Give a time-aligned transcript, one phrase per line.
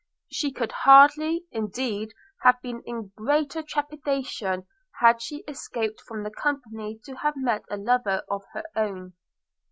[0.31, 4.65] She could hardly, indeed, have been in greater trepidation
[4.99, 9.13] had she escaped from the company to have met a lover of her own.